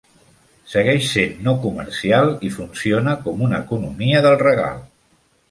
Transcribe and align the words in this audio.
Segueix 0.69 1.03
sent 1.09 1.35
no 1.47 1.53
comercial 1.65 2.33
i 2.49 2.51
funciona 2.57 3.15
com 3.27 3.45
una 3.49 3.61
economia 3.67 4.25
del 4.29 4.41
regal. 4.43 4.83